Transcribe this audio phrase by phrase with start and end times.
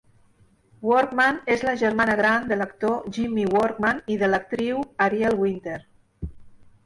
[0.91, 5.77] Workman és la germana gran de l'actor Jimmy Workman i de l'actiu Ariel Winter.